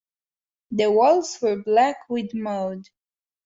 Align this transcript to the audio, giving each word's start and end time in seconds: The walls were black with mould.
The 0.71 0.89
walls 0.91 1.37
were 1.43 1.57
black 1.57 2.09
with 2.09 2.33
mould. 2.33 2.87